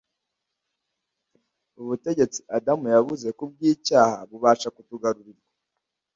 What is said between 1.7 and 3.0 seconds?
Ubutegetsi Adamu